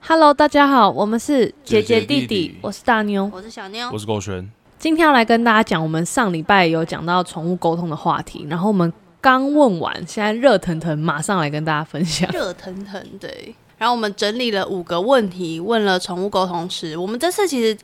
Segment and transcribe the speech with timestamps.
[0.00, 3.30] Hello，大家好，我们是姐姐姐姐弟弟我是大妞。
[3.32, 12.30] 我是小妞我，是狗璇，今天要来跟大家讲，我们上礼拜有讲到宠物沟通的话题，然后我们刚问完，现在热腾腾，马上来跟大家分享。
[12.32, 13.54] 热腾腾对。
[13.78, 16.96] 然后我们整理了五个问题，问了宠物沟通师。
[16.96, 17.76] 我们这次其实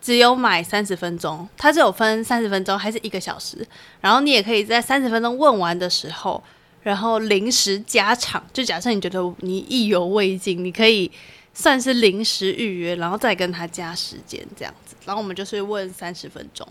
[0.00, 3.64] 只有买三十分钟，它是有分三十分钟还是一个小时。
[4.00, 6.42] 然后你也可以在三十分钟问完的时候，
[6.86, 8.40] 然后临时加场。
[8.52, 11.10] 就假设你觉得你意犹未尽，你可以
[11.52, 14.94] 算是临时预约，然后再跟他加时间这样子。
[15.04, 16.64] 然后我们就是问三十分钟。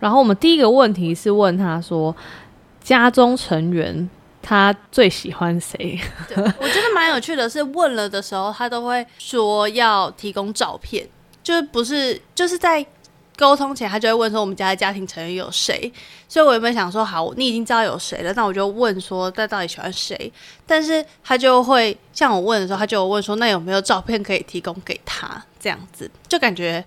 [0.00, 2.14] 然后我们第一个问题是问他说，
[2.82, 4.10] 家中成员
[4.42, 6.00] 他最喜欢谁？
[6.28, 11.08] 对，我觉得蛮有趣的是，问了的时候，他都会说要提供照片，
[11.44, 12.84] 就是不是就是在
[13.40, 15.90] 沟通前，他就会问说我们家的家庭成员有谁。
[16.28, 20.30] 所以我原本想说，好，你已经知道有谁了，那我就问说，他到底喜欢谁？
[20.66, 25.42] 但是他就会像我问的时候，他就问说，那有没有照片可以提供给他？
[25.58, 26.84] 这样子就感觉。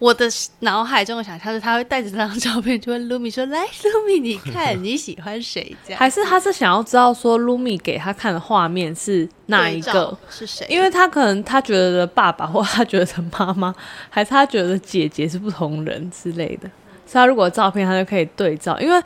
[0.00, 0.26] 我的
[0.60, 10.16] 脑海中的想象是，他会带着这张照片，就问卢米说：“来，卢米，你看你喜欢谁？”这样还是他是想要知道说 Lumi 给他看的画面是哪一个？
[10.28, 10.66] 是谁？
[10.68, 13.74] 因为他可能他觉得的爸爸，或他觉得的妈妈，
[14.10, 16.68] 还是他觉得姐姐是不同人之类的。
[17.06, 18.78] 所以他如果照片，他就可以对照。
[18.80, 19.02] 因为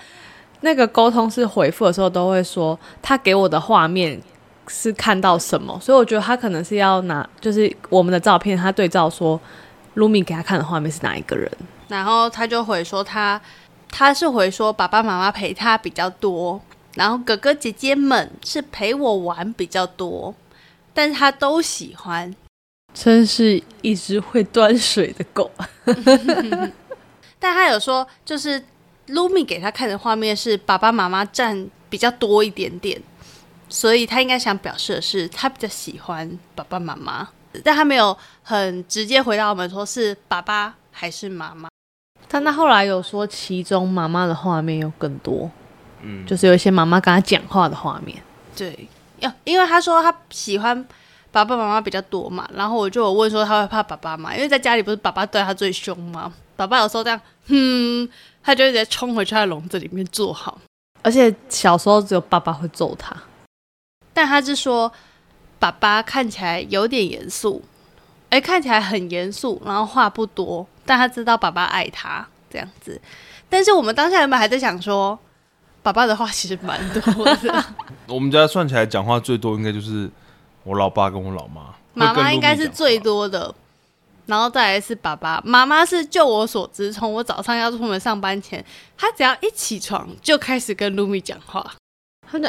[0.62, 4.20] 那个沟通是回复的时候都会说，他给我的画面
[4.67, 9.39] 是看到什么，所以我觉得他可能是要拿就是我们的照片，他对照说
[9.99, 11.51] Lumi 给他看的画面是哪一个人。
[11.89, 13.41] 然后他就回说他
[13.91, 16.61] 他是回说爸爸妈妈陪他比较多，
[16.95, 20.35] 然后哥哥姐姐们是陪我玩比较多，
[20.95, 22.35] 但是他都喜欢。
[22.95, 25.51] 真是一只会端水的狗。
[27.39, 28.63] 但他有说，就是
[29.09, 33.01] Lumi 给他看的画面是爸爸妈妈占比较多一点点，
[33.69, 37.29] 所以他应该想表示的是他比较喜欢爸爸妈妈，
[37.64, 41.69] 但他没有很直接回答我们说是爸爸还是妈妈。
[42.29, 45.51] 但他后来有说，其中妈妈的画面有更多，
[46.02, 48.23] 嗯，就是有一些妈妈跟他讲话的画面。
[48.55, 48.89] 对，
[49.20, 50.86] 要因为他说他喜欢
[51.33, 54.35] 爸爸妈妈比较多嘛，然后我就有问说他会怕爸爸嘛？
[54.35, 56.33] 因为在家里不是爸爸对他最凶吗？
[56.55, 58.08] 爸爸有时候这样，哼，
[58.42, 60.61] 他就会直接冲回去他的笼子里面坐好。
[61.02, 63.17] 而且小时候只有爸爸会揍他，
[64.13, 64.92] 但他是说
[65.58, 67.63] 爸爸看起来有点严肃，
[68.30, 73.01] 哎，看起来很严肃，然后话不多，但他知道爸爸爱他这样子。
[73.48, 75.19] 但是我们当下原本还在想说，
[75.83, 77.64] 爸爸的话其实蛮多的，
[78.07, 80.11] 我们家算起来讲话最多应该就是
[80.64, 82.98] 我老爸跟我老妈，妈妈应该是最。
[82.98, 83.55] 多的，
[84.27, 85.40] 然后再来是爸爸。
[85.45, 88.63] 妈妈是就我所知，从我早上要出门上班前，
[88.96, 91.75] 她只要一起床就开始跟 Lumi 讲话。
[92.30, 92.45] 他就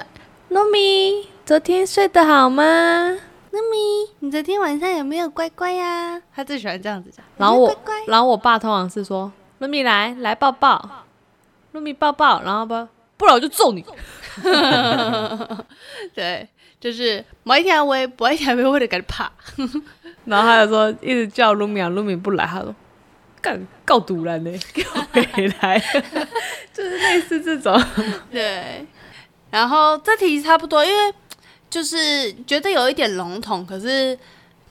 [0.49, 2.63] 糯米，昨天睡得好吗
[3.51, 7.25] ？Lumi，你昨天晚上有没有乖乖呀、他最喜欢这样子讲。
[7.37, 11.07] 然后我然后我爸通常是说糯米来来抱抱，
[11.73, 13.83] 糯米抱抱，然后不不然我就揍你。
[16.13, 16.47] 对，
[16.79, 19.31] 就是某一天我也某一天我会感觉怕。
[20.25, 22.75] 然后他就说一直叫露米啊，露米不来，他说
[23.41, 25.79] 干告堵了呢， 给我回来，
[26.71, 27.83] 就是类似这种。
[28.29, 28.85] 对，
[29.49, 31.11] 然后这题差不多，因为
[31.69, 34.17] 就是觉得有一点笼统，可是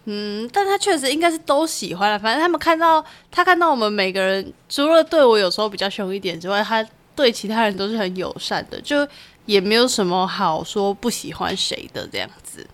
[0.05, 2.19] 嗯，但他确实应该是都喜欢了。
[2.19, 9.07] 反正他们看到他看到我们每个人，除了对我有时候比较凶一点之外，他对其他人都是很友善的，就
[9.47, 12.67] 也没有什么好说不喜欢谁的这样子。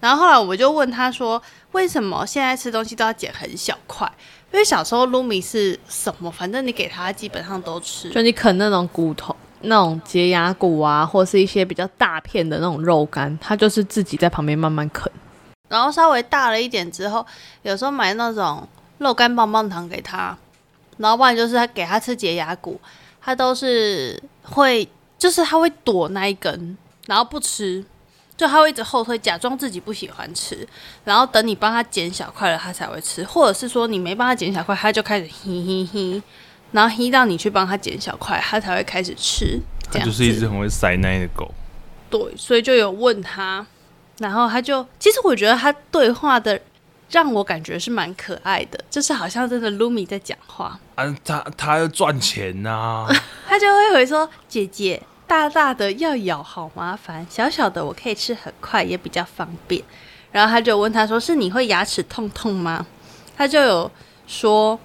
[0.00, 1.40] 然后后来我就问他说，
[1.72, 4.10] 为什么现在吃东西都要剪很小块？
[4.52, 8.10] 因为小时候卢米是什么，反正你给他基本上都吃。
[8.10, 15.10] 就你啃那种骨头、那种节牙骨啊，或是一些比较大片的那种肉干，它就是自己在旁边慢慢啃。
[15.68, 17.26] 然后稍微大了一点之后，
[17.62, 20.36] 有时候买那种肉干棒棒糖给他，
[20.98, 22.80] 然后不然就是他给他吃节牙骨，
[23.20, 24.88] 他都是会，
[25.18, 26.76] 就是他会躲那一根，
[27.06, 27.84] 然后不吃，
[28.36, 30.68] 就他会一直后退，假装自己不喜欢吃，
[31.02, 36.22] 然后等你帮他剪小块了，他才会吃，或者是说你没帮他剪小块，他就开始嘿嘿嘿，
[36.74, 39.60] 然后嘿到你去帮他剪小块，他才会开始吃，
[39.92, 41.48] 它就是一子只很会塞奶的狗。
[42.10, 43.64] 对，所以就有问他，
[44.18, 46.60] 然后他就，其实我觉得他对话的
[47.08, 53.06] 让我感觉是蛮可爱的，就是好像真的 Lumi 在讲话，啊，他他要赚钱呐、
[53.46, 59.80] 他就会回说：“姐姐，大大的要咬好麻烦，小小的我可以吃很快，也比较方便。”
[60.32, 62.84] 然后他就问他说：“是你会牙齿痛痛吗？”
[63.38, 63.88] 他就有
[64.26, 64.76] 说。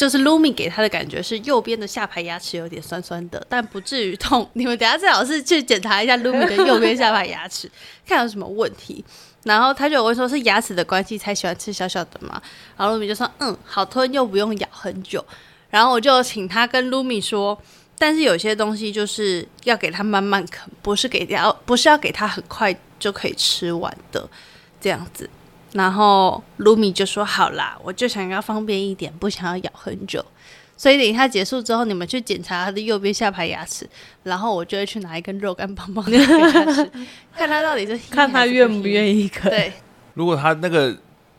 [0.00, 4.48] 就是 Lumi 给他的感觉是右边的下排牙齿有点酸酸的，但不至于痛。
[4.54, 7.70] 你们等下最好是去检查一下 Lumi 的右边下排牙齿，
[8.06, 9.04] 看有什么问题。
[9.42, 12.40] 然后他就有问说，是牙齿的关系才喜欢吃小小的嘛？
[12.78, 15.22] 然后 Lumi 就说，嗯，好吞又不用咬很久。
[15.68, 17.60] 然后我就请他跟 Lumi 说，
[17.98, 24.26] 但是有些东西就是要给他慢慢啃，不是给要不是要给他很快就可以吃完的
[24.80, 25.28] 这样子。
[25.72, 30.24] 然后 Lumi 就说：“好啦，我就想要方便一点，不想要咬很久。
[30.76, 33.86] 所以等一下结束之后，你们去检查他的右边下排牙齿，
[34.22, 36.90] 然后我就会去拿一根肉干棒棒给他吃，
[37.36, 39.26] 看他到底是看他愿不愿意。
[39.26, 39.50] 意啃。
[39.50, 39.72] 对，
[40.14, 40.90] 如果他那个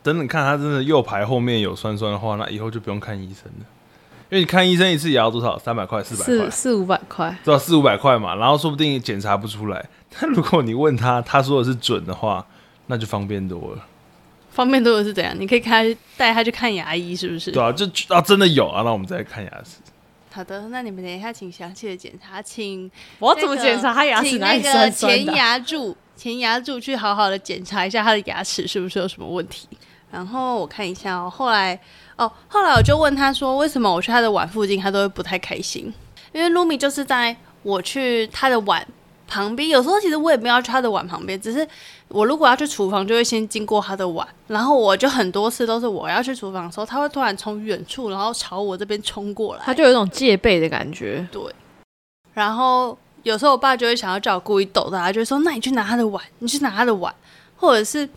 [0.04, 3.66] 等等看他真的右排后面有酸酸的话，那以后就不用看医生了，
[4.30, 5.58] 因为你看医生一次也要多少？
[5.58, 7.36] 三百块、四百块四、四五百块。
[7.44, 7.60] 对吧？
[7.60, 9.84] 四五百块嘛，然后说不定检查不出来。
[10.20, 12.46] 但 如果你问他，他说的是准的话，
[12.86, 13.86] 那就方便多了。
[14.52, 15.34] 方便多的是怎样？
[15.40, 15.84] 你可以看
[16.18, 17.52] 带他去看牙医，是不是？
[17.52, 19.78] 对啊，就啊真的有啊，那我们再看牙齿。
[20.34, 22.90] 好的，那你们等一下请详细的检查，请
[23.20, 25.18] 我怎么检查他牙齿哪里酸酸的？
[25.18, 29.68] 前牙柱，前牙柱去好好的检查一下他的牙齿是不是有什么问题。
[30.12, 31.80] 然后我看一下哦，后来
[32.18, 35.94] 哦，后来我就问他说，为什么我去他的碗附近，他都会不太开心？
[36.34, 38.86] 因为 Lumi 就是在我去他的碗。
[39.28, 41.66] 旁边有时候其实我也没有去他的碗旁边，只是
[42.14, 51.26] 我如果要去厨房，就会先经过他的碗，然后我就很多次都是我要去厨房的时候，他会突然从远处然后朝我这边冲过来，他就有一种戒备的感觉。
[51.32, 51.42] 对，
[52.34, 57.14] 然后有时候我爸就会想要叫我故意逗他，就说：“那你去拿他的碗，你去拿他的碗。”
[57.56, 58.10] 或者是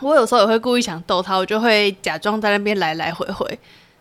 [0.00, 3.46] 我有时候也会故意想逗他，我就会假装在那边来来回回，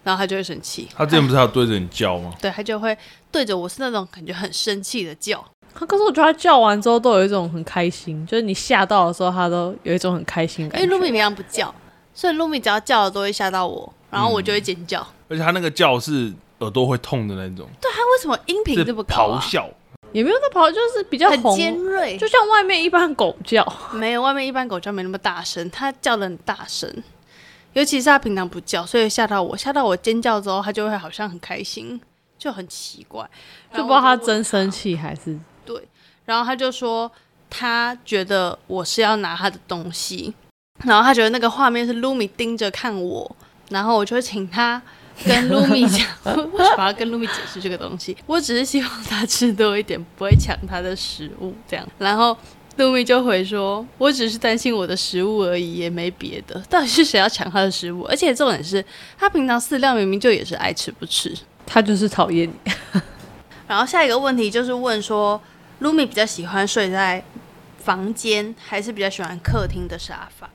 [0.04, 0.88] 然后他就会生气。
[0.96, 2.34] 他之前不是要对着你叫吗？
[2.42, 2.98] 对，他就会
[3.30, 5.46] 对着我是那种感觉很生气的叫。
[5.74, 10.82] 他可是我觉得他叫完之后都有一种很开心，就是你吓到的时候，他都有一种很开心感。
[10.82, 11.74] 因为 Lumi 平常不叫，
[12.14, 15.06] 所以 Lumi 只要叫了都会吓到我，然后我就会尖叫。
[15.30, 17.68] 而且他那个叫是耳朵会痛的那种。
[17.80, 19.40] 对，他为什么音频这么高？
[19.40, 19.70] 咆哮
[20.12, 23.66] 也没有在咆，就是比较很尖锐，就像外面一般狗叫。
[23.94, 26.94] 没有，外面一般狗叫没那么大声，它叫的很大声。
[27.74, 32.02] 尤其是它平常不叫，所以吓到我，吓到我尖叫之后，它就会好像很开心，
[32.38, 33.26] 就很奇怪，
[33.74, 35.40] 就不知道它真生气还是。
[35.66, 35.82] 对，
[36.26, 37.12] 然后他就说，
[37.50, 40.34] 他觉得我是要拿他的东西，
[40.86, 43.36] 然后他觉得那个画面是 Lumi 盯着看我，
[43.70, 44.82] 然后我就请他
[45.26, 48.16] 跟 Lumi 讲，为什么要跟 Lumi 解释这个东西？
[48.26, 51.88] 我只是希望他吃多一点，不会抢他的食物这样。
[51.98, 52.36] 然后
[52.78, 56.60] Lumi 就回说，我只是担心我的食物而已，也没别的。
[56.70, 58.04] 到底是谁要抢他的食物？
[58.04, 58.84] 而且重点是
[59.18, 62.72] 他平常饲料明明就也是爱吃不吃，他就是讨厌你。
[63.68, 65.40] 然后下一个问题就是问说。
[65.82, 67.24] Lumi 比较喜欢睡在
[67.80, 70.48] 房间，还是比较喜欢客厅的沙发？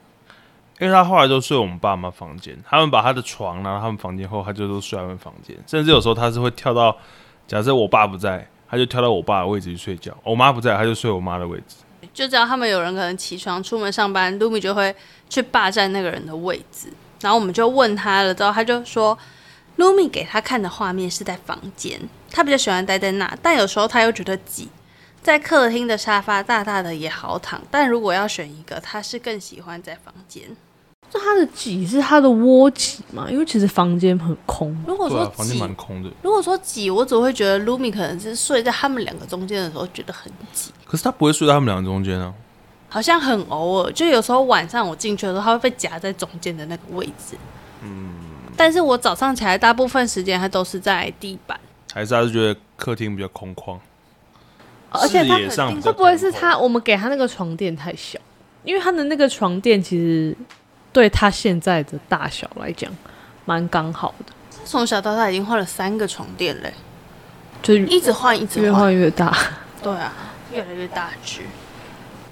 [0.78, 5.56] 因为他后来都睡我们爸妈房间，他们把他的床拿到他们房间后，他就都睡他们房间。
[5.67, 6.96] 甚至有时候他是会跳到，
[7.49, 11.76] 假设我爸不在，他就跳到我爸的位置去睡觉；我妈不在，他就睡我妈的位置。
[12.14, 14.94] 就知道他们有人可能起床出门上班，Lumi 就会
[15.29, 16.88] 去霸占那个人的位置。
[17.20, 19.19] 然后我们就问他了，之后他就说
[19.79, 22.00] ，Lumi 给他看的画面是在房间，
[22.31, 24.69] 他比较喜欢待在那，但有时候他又觉得挤。
[25.26, 30.44] 在客厅的沙发大大的也好躺，但如果要选一个，他是更喜欢在房间。
[31.11, 33.26] 就他的挤是他的窝挤嘛？
[33.28, 34.73] 因为其实房间很空。
[34.87, 40.70] 如果说房间蛮空的，如果说挤，我只会觉得 Lumi 可能是睡在他们两个中间的时候觉得很挤。
[40.84, 42.32] 可是他不会睡在他们两个中间啊。
[42.88, 47.36] 好像很偶尔，就有时候晚上我进去的时候，他会被夹在中间的那个位置。
[47.82, 48.15] 嗯。
[48.56, 51.58] 但是我早上起来，大部分时间他都是在地板。
[51.93, 53.77] 还是他是觉得客厅比较空旷。
[54.96, 55.36] 而且他
[55.81, 56.56] 会不会是他？
[56.56, 58.19] 我们给他那个床垫太小，
[58.65, 60.36] 因为他的那个床垫其实
[60.93, 62.91] 对他现在的大小来讲
[63.44, 64.32] 蛮刚好的。
[64.65, 66.72] 从小到大已经换了三个床垫嘞，
[67.62, 69.36] 就一直换，一直越换越大。
[69.82, 70.12] 对啊，
[70.53, 71.43] 越来越大只。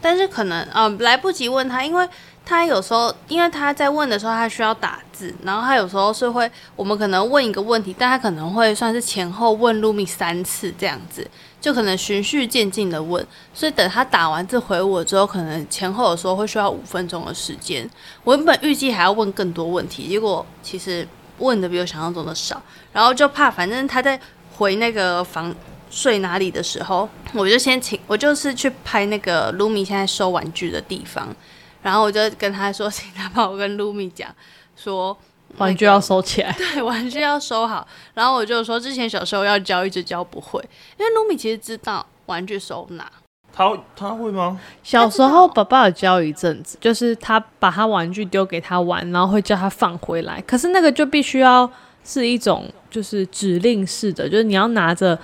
[0.00, 2.06] 但是可能啊，来不及问他，因为
[2.44, 11.26] 他有时候因为他在问的时候，他需要打字，然后他有时候是会，我们可能问一个问题，但他可能会算是前后问 Lumi 三次这样子。
[11.64, 17.88] 就可能循序渐进的问，所以等他打完字回我之后，可能前后的时候会需要五分钟的时间。
[18.23, 22.62] 我原本预计还要问更多问题，结果其实问的比我想象中的少。
[22.92, 24.21] 然后就怕，反正他在
[24.59, 25.54] 回那个房
[25.88, 31.35] 睡哪里的时候，我就先请我就是去拍那个 Lumi 现在收玩具的地方，
[31.80, 34.28] 然后我就跟他说，请他帮我跟 Lumi 讲
[34.76, 35.16] 说。
[35.58, 37.87] 玩具要收起来， 对，玩具要收好。
[38.14, 40.61] 然后我就说，之前小时候要教，一直教不会，
[40.99, 43.11] 因为卢米其实知道玩具收纳。
[43.56, 44.58] 他他会吗？
[44.82, 50.42] 小时候爸爸有教一阵子，就是他把他玩具丢给他玩，然后会叫他放回来。
[50.44, 51.70] 可是那个就必须要
[52.02, 55.16] 是一种就是指令式的，就是你要拿着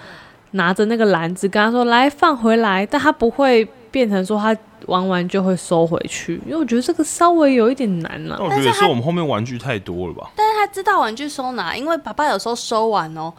[0.52, 4.56] 拿着那个篮子跟他说来放回来，但他不会变成说他
[4.86, 10.30] 玩完就会收回去，因为我觉得这个稍微有一点难了、那我觉得也是我们后面玩具太多了吧？
[10.34, 13.32] 但是他知道玩具收纳，因为爸爸有时候收完哦，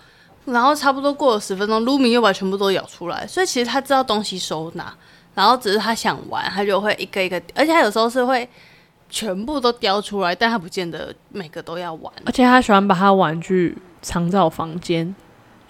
[0.46, 4.94] 然后差不多过了十分钟，卢米又把全部都咬出来，所以其实他知道东西收纳，
[5.34, 8.48] 然后只是他想玩，他就会一个一个，而且他有时候是会
[9.10, 12.14] 全部都叼出来，但他不见得每个都要玩。
[12.26, 15.14] 而且他喜欢把他玩具藏在我房间，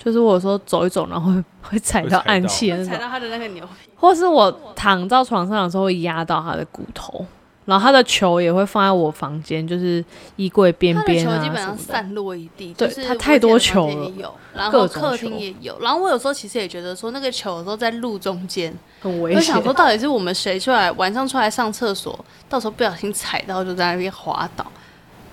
[0.03, 7.23] 就是我有时候走一走，然后会 会踩到暗器踩到他的那个牛皮，或是我躺到床上的时候会压到他的骨头，
[7.65, 10.03] 然后他的球也会放在我房间，就是
[10.37, 11.77] 衣柜边他的边啊球基本上。
[11.77, 19.63] 散落一地，对他太多球了然后客厅也有，然后我有时候其实也觉得说那个球有时候在路中间，很危险我就想。
[19.63, 22.17] 说，到底是我们谁出来晚上出来上厕所，
[22.49, 24.65] 到时候不小心踩到就在那边滑倒。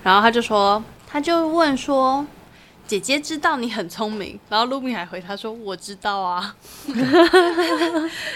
[0.01, 2.25] 然后他就说，他就问说
[2.89, 6.55] ：“姐姐知道你很聪明。”然后露米还回他说：“我知道啊。”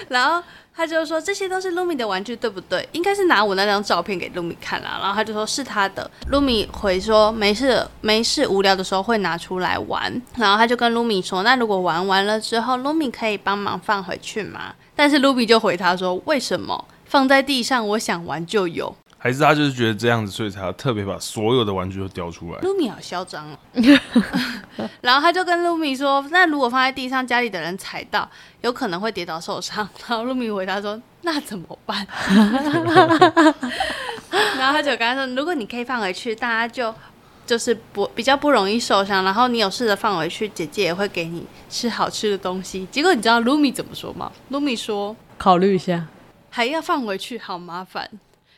[0.09, 0.43] 然后
[0.75, 4.99] 他就说：“这些都是露米的玩具，对不对？”应该是拿我那张照片给露米看啦。
[5.01, 6.09] 然后他就说是他的。
[6.29, 17.87] 露米回说：“没事，没事，无聊的时候会拿出来玩。”然后他就跟露米说：“那如果玩完了之后，露米可以帮忙放回去吗？”但是卢比就回他说：“为什么放在地上？
[17.89, 18.95] 我想玩就有。
[19.23, 22.59] 还是他就是觉得这样子，所以才要特别把所有的玩具都叼出来？
[22.59, 23.57] 露米好嚣张哦。
[24.99, 32.05] 然后他就跟露米说：“那如果放在地上，家里的人踩到，有可能会跌倒受伤。”然后露米回答说：“那怎么办？”
[34.59, 36.93] 然后他就跟他说：“如果你可以放回去，大家就
[37.45, 39.23] 就是不比较不容易受伤。
[39.23, 44.29] 然后你有试着放回去，姐姐也会给你吃好吃的东西。”结果你知道露米怎么说吗？
[44.49, 45.15] 露米说。
[45.37, 46.07] 考虑一下，
[46.49, 48.09] 还要放回去，好麻烦。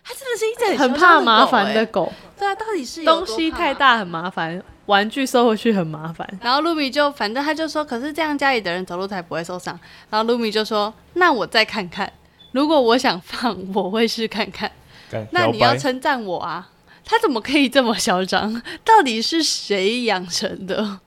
[0.05, 3.73] 他真的是一只很怕麻烦的狗，对啊，到底是东西太。
[3.73, 6.27] 大很麻烦，玩具收回去很麻烦。
[6.41, 9.77] 然后露米就反正他就说，可是这样家里的人走路才不会受伤。
[10.09, 12.11] 然后露米就说，那我再看看，
[12.51, 14.71] 如果我想放，我会试看看。
[15.09, 16.69] 干那你要称赞我啊！
[17.03, 18.61] 他怎么可以这么嚣张？
[18.83, 20.99] 到底是谁养成的？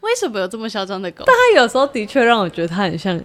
[0.00, 1.24] 为什么有这么嚣张的狗？
[1.26, 3.20] 但他有时候的确让我觉得他很像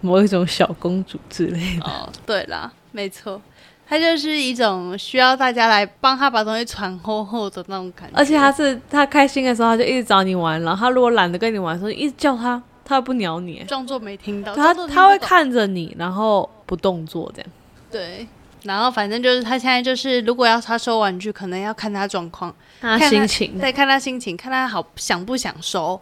[0.00, 1.84] 某一种小公主之类的。
[1.84, 3.40] 哦，对啦，没错，
[3.88, 8.14] 它就是一种需要大家来帮他把东西传厚厚的那种感觉。
[8.14, 13.64] 而且他是他开心的时候，他就一直找你玩，然后他如果懒得跟你玩的时候，一直叫他，他又不鸟你。
[13.66, 17.50] 装作没听到，它装作听它会看着你，然后不动作这样。
[17.90, 18.28] 对，
[18.64, 25.98] 然后反正就是他现在就是，如果要他收玩具，可能要看他状况，看他心情，再看他心情，看他好想不想收。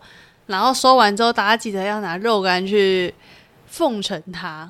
[0.47, 3.15] 然后收完之后，大家记得要拿肉干去
[3.67, 4.69] 奉承他，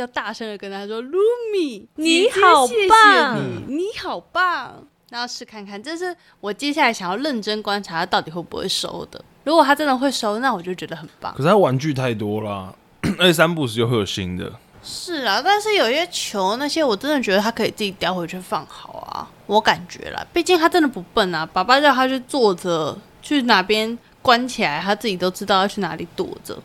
[0.00, 1.18] 要大声的跟他说：“卢
[1.52, 9.22] 米，你好棒你，你好棒。”那要试看看，这是我接下来想要认真观察他到底会不会收的。
[9.42, 11.32] 如果他真的会收，那我就觉得很棒。
[11.34, 12.74] 可是他玩具太多了，
[13.18, 14.52] 而且三不时就会有新的。
[14.82, 26.56] 是啊，但是有些球那些，我真的觉得他可以自己叼回去放好啊，我感觉啦，毕竟他真的不笨啊，爸爸叫他去坐着，去哪边关起来，他自己都知道要去哪里躲着，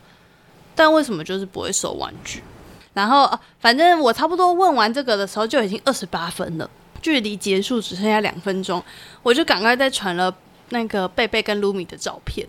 [0.74, 2.42] 但为什么就是不会收玩具？
[2.96, 6.70] 然后、啊反正我差不多问完这个的时候就已经二十八分了，
[7.02, 8.82] 距离结束只剩下两分钟，
[9.22, 10.34] 我就赶快再传了
[10.70, 12.46] 那个贝贝跟卢米的照片。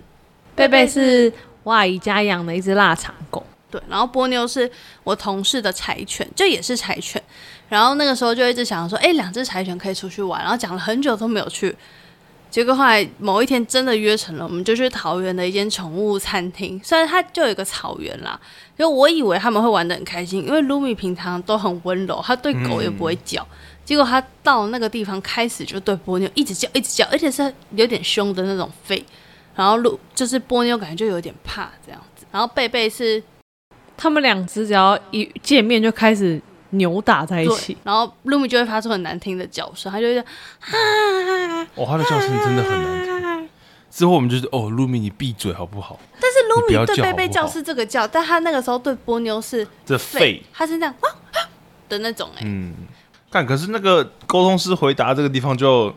[0.56, 1.32] 贝贝是
[1.64, 4.72] 我阿姨家养的一只腊肠狗，对，然后波妞是
[5.04, 7.22] 我同事的柴犬，就也是柴犬。
[7.68, 11.76] 然后那个时候就一直想说，哎，两只柴犬可以出去玩，然后讲了很久都没有去。
[12.50, 18.40] 结果后来某一天真的约成了，我们就去桃园的一间宠物餐厅，虽然它就有一个草原啦，
[18.78, 23.46] 因为我以为他们会玩的很开心，因为卢米平常都很温柔，它对狗也不会叫。
[23.86, 29.02] 结果它到那个地方开始就对波妞一直叫，一直叫，而且是有点凶的那种吠。
[29.56, 33.22] 然后路就是波妞感觉就有点怕这样子，然后贝贝是
[33.96, 36.40] 他们两只只要一见面就开始
[36.72, 40.26] 扭打在一起，，然后露米就会发出很难听的叫声，他就会这样
[41.76, 43.50] 哦，他的叫声真的很难听。
[43.90, 46.00] 之后我们就是哦，露米你闭嘴好不好？
[46.20, 51.50] 但是露米对贝贝叫是这个叫，但他那个时候对波妞是这废，他是这样啊啊
[51.90, 52.76] 的那种哎、嗯，
[53.32, 55.92] 但，可是那个沟通师回答这个地方就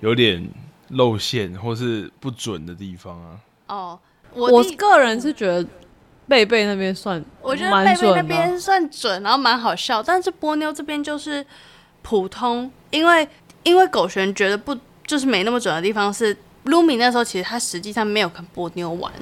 [0.00, 0.48] 有点
[0.88, 3.36] 露馅或是不准的地方啊。
[3.66, 3.98] 哦，
[4.32, 5.66] 我我个人是觉得
[6.28, 11.44] 贝贝那边算我觉得贝贝那边算准，然后蛮好笑，但是波妞这边就是
[12.02, 13.28] 普通，因为
[13.62, 14.76] 因为狗璇觉得不
[15.06, 19.12] 就是没那么准的地方是，露米那时候其实他实际上没有跟波妞玩，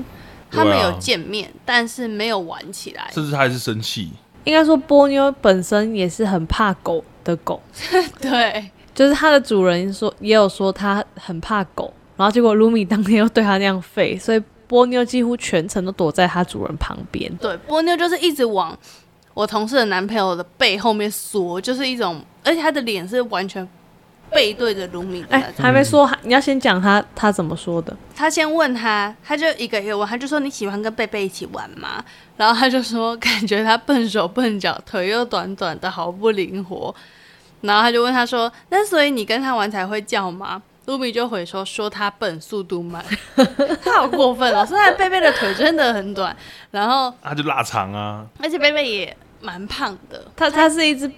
[0.50, 3.10] 他们对啊有见面，但是没有玩起来。
[3.12, 4.12] 甚至他还是生气，
[4.44, 7.60] 应该说波妞本身也是很怕狗的狗，
[8.20, 14.42] 对，就是它的主人说也有说它很怕狗，然后结果卢米当天又对他那样吠，所以
[14.72, 17.30] 波妞几乎全程都躲在它主人旁边。
[17.36, 18.74] 对，波妞就是一直往
[19.34, 23.68] 我同事的男朋友的背后面缩，就是一种，而且他的脸是完全
[24.30, 25.62] 背对着卢米的哎，种。
[25.62, 27.94] 还没说，你要先讲他他怎么说的。
[28.16, 32.02] 他先问他，他就一个一个问，他就说你喜欢跟贝贝一起玩吗？
[32.38, 36.94] 然后他就说 感觉他笨手笨脚，腿又短短的，好不灵活。
[37.60, 40.62] 然后他就问他说，那所以你跟他玩才会叫吗？
[40.86, 43.04] 卢比就回说说他笨，速度慢，
[43.84, 44.66] 他好过分哦！
[44.66, 46.36] 说他贝贝的腿真的很短，
[46.70, 51.10] 然后他就腊肠啊，而且贝贝也蛮胖的，他他是一只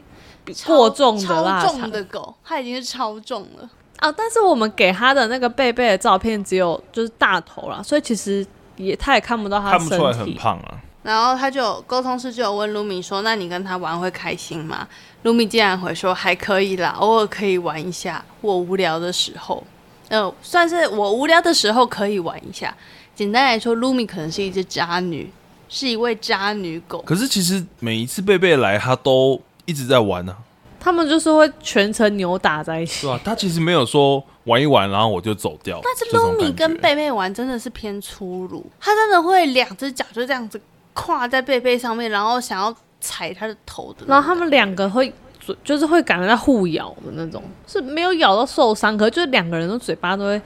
[0.54, 3.68] 超过重的腊超重肠的狗，它已经是超重了。
[3.99, 10.12] 啊，但是我们给他的那个贝贝的照片只有就是大头啦，所以其实也他也看不到他的看不出来。
[10.12, 10.80] 很胖啊。
[11.04, 14.88] 然后他就有沟通师就有问卢米说：“那你跟他玩会开心吗？”
[15.23, 19.62] 卢米竟然回说：“还可以啦，偶尔可以玩一下，我无聊的时候，
[20.08, 22.75] 呃，算是我无聊的时候可以玩一下。
[23.14, 25.30] 简单来说，卢米可能是一只渣女，
[25.68, 27.02] 是一位渣女狗。
[27.02, 30.37] 可是其实每一次贝贝来，他都一直在玩啊，
[30.80, 33.11] 他们就是会全程扭打在一起对。
[33.11, 35.80] 吧、他其实没有说玩一玩，然后我就走掉。
[35.84, 40.61] 但是这种卢米跟贝贝玩真的是偏粗鲁，他真的会两只脚就这样子
[40.94, 44.06] 跨在贝贝上面，然后想要踩他的头的。
[44.06, 50.40] 然后他们两个会嘴就是会感觉在互咬的那种，是没有咬到受伤，可是就是两个人的嘴巴都会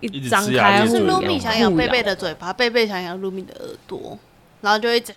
[0.00, 1.04] 一一张开互咧嘴咬。
[1.04, 4.16] 是露米想咬贝贝的嘴巴，贝贝想咬露米的耳朵，
[4.60, 5.12] 然后就一直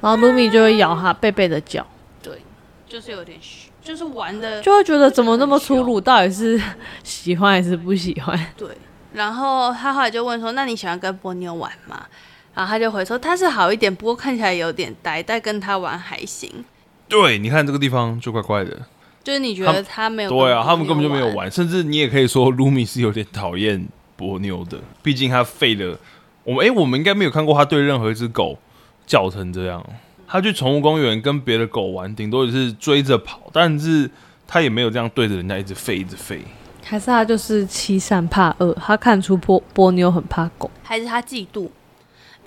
[0.00, 1.86] 然后露米就会咬他贝贝的脚，
[2.22, 2.40] 对，
[2.88, 6.58] 就是有点虚，就是玩的就会觉得怎么那么粗鲁，到底是
[7.02, 8.38] 喜欢还是不喜欢？
[8.56, 8.68] 对。
[9.12, 12.06] 然后他后来就问说：“那你喜欢跟波妞玩吗？”
[12.54, 16.64] 然后他就回说：“他是好一点，不过看起来有点呆，但跟他玩还行。
[17.08, 18.76] 对，你看这个地方就怪怪的。
[19.22, 25.98] 就是你觉得他没有对啊，他们根本就没有玩，甚至你也可以说卢米是有点讨厌波妞的，毕竟他废了。
[26.42, 28.58] 我们诶，我们应该没有看过他对任何一只狗
[29.06, 29.84] 叫成这样。
[30.26, 34.10] 他去宠物公园跟别的狗玩，顶多也是追着跑，但是
[34.46, 36.38] 他也没有这样对着人家一直吠一直吠。
[36.82, 40.70] 还是他就是欺善怕恶，他看出波波妞很怕狗。
[40.82, 41.68] 还是他嫉妒？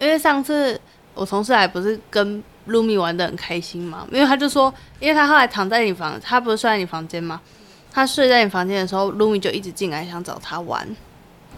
[0.03, 0.79] 因为上次
[1.13, 7.39] 我同事来不是跟卢米玩的很开心嘛，因为他就说，因为他后来躺在你房，他不是睡在你房间吗？
[7.91, 10.87] 他睡在你房间的时候，卢米就一直进来想找他玩，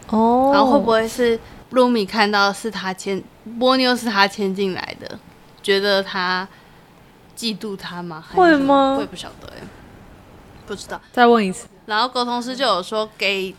[0.09, 1.39] 哦然后会不会是
[1.71, 3.23] 卢米看到是他牵
[3.59, 5.17] 波妞是他牵进来的，
[5.63, 6.47] 觉得他
[7.37, 8.23] 嫉妒他吗？
[8.33, 9.63] 会吗我也不晓得哎、
[10.67, 10.99] 不知道。
[11.11, 11.67] 再问一次？
[11.85, 13.55] 然后沟通师就有说给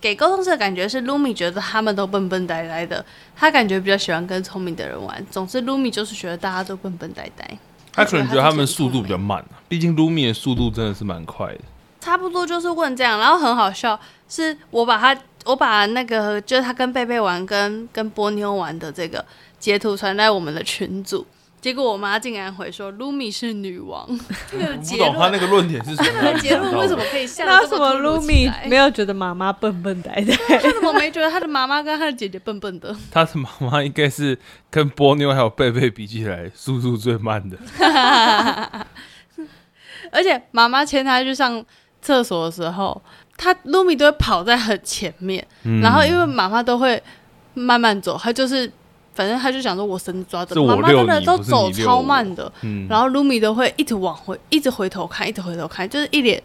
[0.00, 5.26] 给沟通师的感觉是，，Lumi 觉得他们都笨笨呆呆的，他感觉比较喜欢跟聪明的人玩。
[5.30, 7.58] 总之，卢米就是觉得大家都笨笨呆呆。
[7.92, 11.60] 他可能觉得他们速度比较慢啊，毕竟卢米的速度真的是蛮快的。
[12.00, 19.24] 差不多就是问这样，然后很好笑，是我把他我把那个就是他跟贝贝玩跟跟波妞玩的这个
[19.58, 21.26] 截图传在我们的群组，
[21.68, 24.08] 结果我妈竟然回说卢米是女王，
[24.50, 26.08] 这个我不结懂他那个论点是什么。
[26.22, 30.34] 这个结论为什么可以下那为什得这么卢米其来没有觉得妈妈笨笨呆呆？
[30.62, 32.96] 他怎么没觉得他的妈妈跟他的姐姐笨笨的？
[33.10, 34.38] 他的妈妈应该是
[34.70, 37.58] 跟波妞还有贝贝比起来，速度最慢的。
[40.10, 41.62] 而且妈妈牵他去上
[42.00, 43.02] 厕所的时候，
[43.36, 47.02] 他卢米都会跑在很前面，嗯然后因为妈妈都会
[47.52, 48.72] 慢慢走，他就是
[49.18, 56.40] 反正他就想说我绳子抓着，妈妈真的都走超慢的，嗯，然后卢米都会一直往回，一直回头看，一直回头看，就是一脸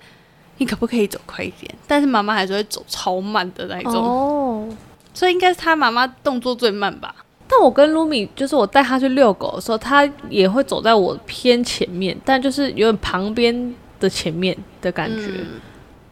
[0.57, 1.71] 你可不可以走快一点？
[1.87, 4.67] 但是妈妈还是会走超慢的那一种，哦。
[5.13, 7.13] 所以应该是他妈妈动作最慢吧。
[7.47, 15.27] 但我跟卢米，就是我带他去遛狗的时候，他也会走在我偏前面，但就是有点旁边的前面的感觉。
[15.27, 15.61] 嗯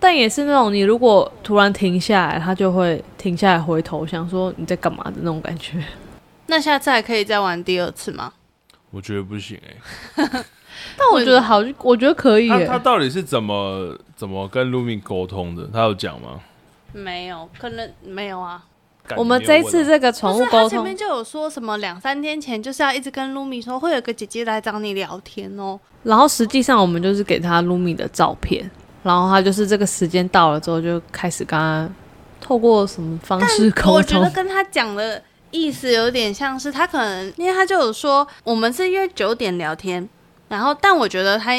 [0.04, 5.78] 但也是那种你如果突然停下来，他就会停下来回头，想说你在干嘛的那种感觉。
[6.52, 8.34] 那下次还可以再玩第二次吗？
[8.90, 10.28] 我觉得不行哎、
[10.98, 12.66] 但我觉得好，我觉得可以耶。
[12.68, 15.66] 他他到底是怎么怎么跟卢米沟通的？
[15.72, 16.42] 他有讲吗？
[16.92, 18.62] 没有，可能没有啊。
[19.16, 25.80] 我们这一次这个宠物沟通前面，就有说什么两三天前就是要一直跟卢米说会有个姐姐来找你聊天哦。
[26.04, 28.70] 然后实际上我们就是给他卢米的照片，
[29.04, 31.90] 然后他就是这个时间到了之后就开始跟他
[32.42, 34.30] 透过什么方式沟通我觉得。
[34.32, 40.08] 跟他讲的意思有点像是他可能，因为他就有说我们是约九点聊天，
[40.50, 41.52] 然后但我觉得他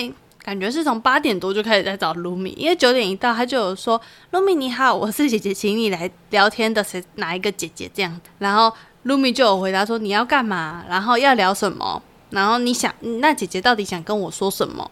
[0.43, 4.01] 感觉是从八点多就开始在找卢米，因为九点一到他就有说
[4.31, 8.75] 卢米你好，我是姐姐，请你来聊天的谁哪一个姐姐这样，然后
[9.05, 14.91] 卢米就有回答说你要干嘛，然后要聊什么，然后你想那姐姐到底想跟我说什么？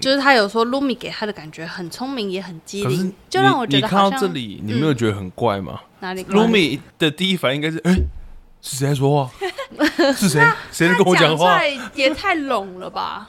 [0.00, 7.94] 就是他有说 Lumi 给他的感觉很聪明，也很机灵，就让我觉你你看得好像到这里，你没有觉得很怪吗哪里？Lumi 的第一反应应该是，哎，
[8.62, 9.30] 是谁在说话？
[10.14, 10.40] 是谁？
[10.70, 11.60] 谁在跟我讲话？
[11.94, 13.28] 也太拢了吧？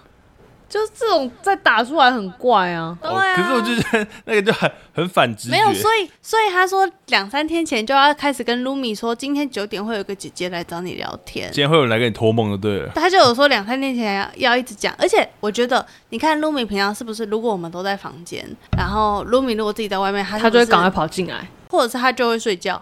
[0.69, 2.97] 就是这种再打出来很怪啊。
[2.99, 5.51] 对啊，哦可是我就觉得那个就很很反直觉。
[5.51, 11.51] 没有，所以所以他说两三天前就要开始跟 Lumi 说，今天九点会有个姐姐来找你聊天。
[11.51, 12.91] 今天会有人来跟你托梦的对了。
[12.95, 18.43] 他就有说两三天前要要一直讲，而且我觉得，你看 Lumi 平常是不是，如果我们都在房间，
[18.77, 21.47] 然后 Lumi 如果自己在外面，他是是他就会赶快跑进来。
[21.69, 22.79] 或者是他就会睡觉，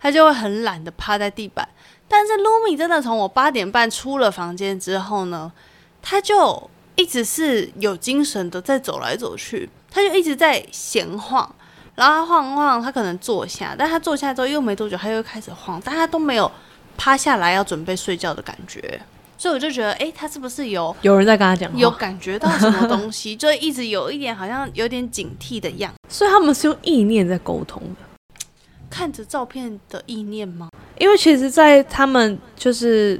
[0.00, 1.68] 他就会很懒的趴在地板。
[2.08, 5.52] 但是 Lumi 真的从我八点半出了房间之后呢，
[6.02, 11.54] 他就一直是有精神的在走来走去，他就一直在闲晃，
[11.94, 16.50] 然后他晃晃，他可能坐下，但他坐下之后又没多久，他又开始晃，但他都没有
[16.96, 19.00] 趴下来要准备睡觉的感觉，
[19.38, 28.09] 所以我就觉得，诶，他是不是有有人在跟他讲话，有感觉到什么东西， 就一直有一点好像有点警惕的样子，所以他们是用意念在沟通的。
[28.90, 30.68] 看着照片的意念吗？
[30.98, 33.18] 因为其实，在他们就是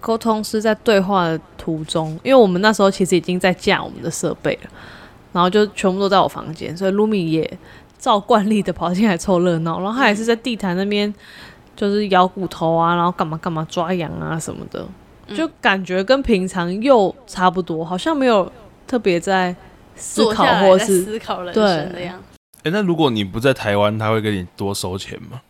[0.00, 4.70] 沟通师在对话的途中，因为我们那时候其实已经在架我们的设备了，
[5.32, 7.58] 然后就全部都在我房间，所以 Lumi 也
[7.98, 11.12] 照惯例的跑进来凑热闹，然后他也是在地毯那边
[11.76, 14.84] 就是咬骨头啊，然后干嘛干嘛抓羊啊什么的，
[15.36, 18.50] 就感觉跟平常又差不多，好像没有
[18.88, 19.54] 特别在
[19.94, 22.31] 思考或是思考人生的样子。
[22.64, 25.40] 哎、那如果你不在台湾，他会给你多收钱吗？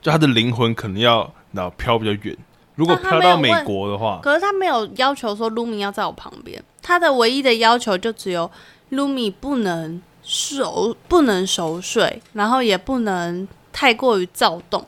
[0.00, 2.36] 就他的灵魂可能要那飘比较远。
[2.74, 8.50] 如果飘到美国的话，可是他没有要求说 Lumi 要在我旁边，他的唯一的要求就只有
[8.90, 14.84] Lumi 不能熟不能熟睡，然后也不能太过于躁动，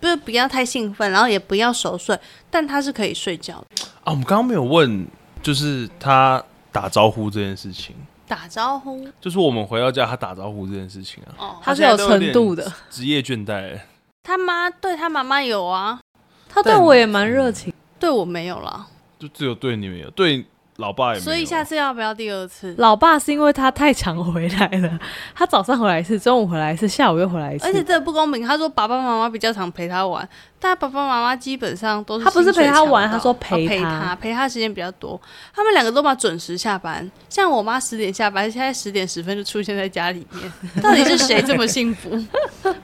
[0.00, 2.18] 不是不要太兴奋，然后也不要熟睡，
[2.50, 3.84] 但他是可以睡觉的。
[4.04, 5.06] 啊，我们刚刚没有问，
[5.42, 7.96] 就是他打招呼这件事情，
[8.26, 9.06] 打招呼。
[9.20, 13.80] 就是我们回到家他打招呼这件事情啊，哦，他是有程度的，职业倦怠。
[14.22, 16.00] 他妈对他妈妈有啊，
[16.48, 17.72] 他对我也蛮热情。
[18.00, 18.86] 对我没有啦，
[19.18, 20.44] 就只有对你没有，对
[20.76, 21.20] 老爸也没。
[21.20, 22.74] 所以下次要不要第二次？
[22.78, 24.98] 老爸是因为他太常回来了，
[25.34, 27.66] 他早上回来一次，中午回来一次，下午又回来一次。
[27.66, 35.20] 而且这不公平，他说爸爸妈妈比较常陪他玩，但爸爸妈妈基本上都是他不是陪他玩他说陪哦陪他他，陪他时间比较多。
[35.54, 42.10] 他们两个都把准时下班，像我妈十点下班，现在十点十分就出现在家里面， 到底是谁这么幸福？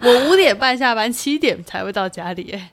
[0.03, 2.71] 我五点半下班，七点才会到家里、哎，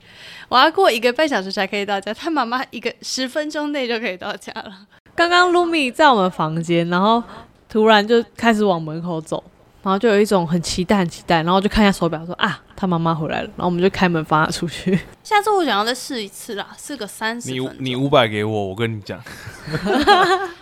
[0.50, 4.88] 我要过一个半小时才可以到家，他妈妈一个十分钟内就可以到家了。
[5.14, 7.22] 刚刚 Lumi 在我们房间，然后
[7.68, 9.44] 突然就开始往门口走，
[9.84, 14.98] 然后就有一种很期待、很期待，然后就看一下手表说啊，他妈妈回来了，然后我们就开门放他出去。
[15.24, 17.78] 下次我想要再试一次啦，试个三十你分钟。
[17.80, 19.22] 你五百给我，我跟你讲，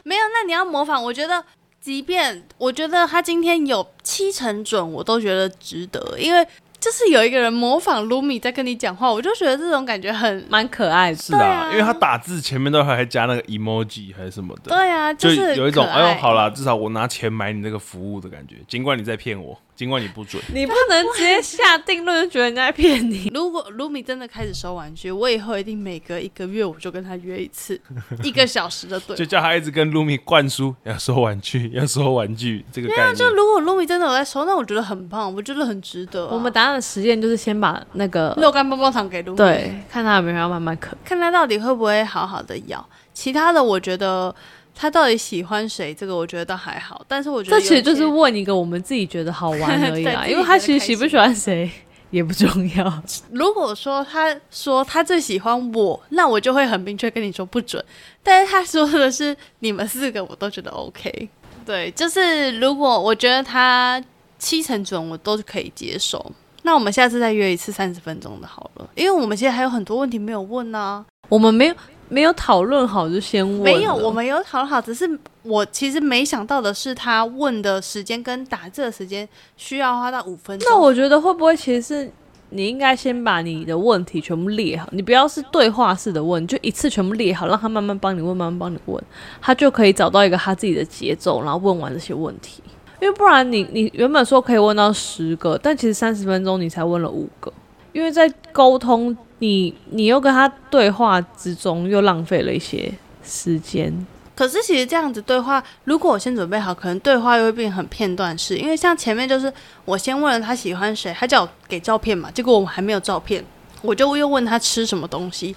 [0.04, 1.04] 没有，那你要模仿。
[1.04, 1.44] 我觉得，
[1.80, 6.48] 即便我觉得他今天有七成准，我都觉得值得，因为
[6.86, 11.18] 就是有一个人模仿 Lumi 在跟你讲话，我就觉得这种感觉很蛮可爱的。
[11.18, 20.42] 是啊因为他打字前面都还加那个 emoji 还是什么的，对啊，就是有一种哎呦好啦，至少我拿钱买你这个服务的感觉，尽管你在骗我，尽管你不准。
[20.54, 23.30] 你不能直接下定论，就觉得人家在骗你。
[23.36, 27.80] 如果 Lumi 真的开始收玩具，我以后一定每隔一个月我就跟他约一次，
[28.24, 33.16] 一个小时的对就叫他一直跟 Lumi 灌输要收玩具，要收玩具这个概念。
[33.16, 40.98] 就如果 Lumi 真的有在收，那我觉得很棒，我觉得很值得啊、我们答案的实验就是先把那个肉干棒棒糖给 Lumi，对，看他有没有要慢慢啃。
[41.04, 42.88] 看他到底会不会好好的咬。
[43.14, 44.34] 其他的我觉得
[44.76, 47.04] 他到底喜欢谁，这个我觉得倒还好。
[47.08, 51.72] 但是我觉得这其实就是问一个我们自己觉得好玩而已啦， 对自己因为他其实喜不喜欢谁
[52.12, 53.04] 也不重要。
[53.32, 57.84] 如果说他说他最喜欢我，那我就会很明确跟你说不准。
[58.22, 61.30] 但是他说的是你们四个，我都觉得 OK。
[61.66, 64.02] 对，就是如果我觉得他
[64.38, 66.24] 七成准，我都可以接受。
[66.62, 71.76] 那我们下次再约一次三十分钟的好了，因为我们现在还有很多问题没有问呢、我们没有
[72.08, 80.70] 没有讨论好就先问，没有，我们有讨论好，只是我其实没想到的是，他问的时间跟打字的时间需要花到五分钟。
[80.70, 82.12] 那我觉得会不会其实是
[82.50, 89.04] 你应该先把你的问题全部列好，你不要是对话式的问，你就一次全部列好，让他慢慢帮你问，慢慢帮你问，
[89.42, 92.62] 他就可以找到一个他自己的节奏，然后问完这些问题。
[93.02, 97.52] 因为不然你你原本说可以问到十个，但其实三十分钟你才问了五个，
[97.96, 104.06] 因为在沟通你你又跟他对话之中又浪费了一些时间。
[104.36, 108.58] 可是其实这样子对话，如果我先准备好，可能对话又会变很片段式。
[108.58, 109.52] 因为像前面就是
[109.86, 113.42] 我先问了他喜欢谁，他叫我给照片嘛，结果我们还没有照片，
[113.82, 115.56] 我就又问他吃什么东西，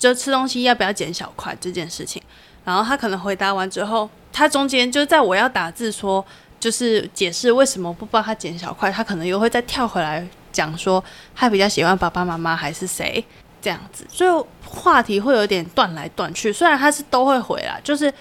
[0.00, 2.20] 就吃东西要不要剪小块这件事情。
[2.64, 6.24] 然后他可能回答完之后，他中间就在我要打字说，
[6.58, 10.26] 就是解释为什么不帮他剪小块，他可能又会再跳回来
[10.58, 11.02] 讲说
[11.34, 13.24] 他比较喜欢爸爸妈妈还是谁
[13.62, 16.52] 这样子，所以话题会有点断来断去。
[16.52, 18.12] 虽然他是都会回啦，就是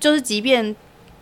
[0.00, 0.74] 就是即便。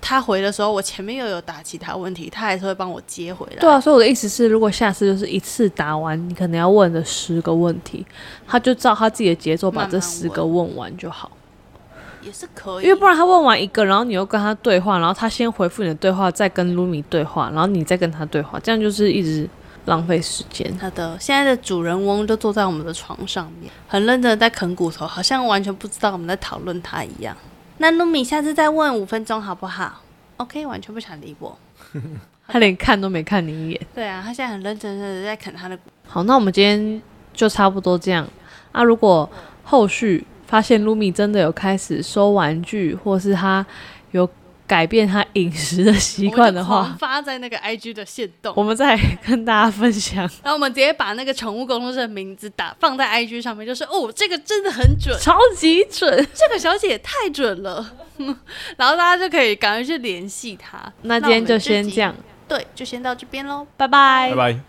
[0.04, 3.60] 他回的时候，我前面又有打其他问题，他还是会帮我接回来。
[3.60, 8.04] 对啊，所以我的意思是，如果下次就是一次答完你可能要问的十个问题，
[8.44, 11.30] 他就照他自己的节奏把这十个问完就好。
[12.20, 19.48] 也是可以，因为不然他问完一个，然后你又跟他对话，然后他先回复你的对话，再跟卢米对话，然后你再跟他对话，这样就是一直
[19.86, 20.76] 浪费时间。
[20.78, 27.36] 他的现在的主人翁就坐在我们的床上面，很认真的在啃骨头，好像完全不知道我们在讨论他一样。
[27.78, 30.02] 那露米下次再问五分钟好不好
[30.36, 31.58] ？OK，完全不想理我。
[32.46, 33.86] 他连看都没看你一眼。
[33.94, 35.84] 对啊，他现在很认真的在啃他的骨。
[36.06, 38.28] 好，那我们今天就差不多这样。
[38.72, 39.28] 啊，如果
[39.64, 43.64] 后续发现露米真的有开始收玩具，或是他
[44.12, 44.28] 有。
[44.72, 50.20] 改变他饮食的习惯的话，发在那个 IG 的线动，我们再跟大家分享。
[50.42, 57.86] 然后我们直接把那个宠物沟通师的名字打放在 IG 上面，就是哦，这个真的很准，超级准，这个小姐也太准了。
[58.78, 60.90] 然后大家就可以赶快去联系他。
[61.02, 62.14] 那今天就先这样，
[62.48, 64.62] 对，就先到这边喽，拜拜，拜拜。